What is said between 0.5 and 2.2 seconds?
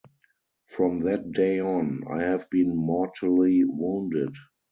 From that day on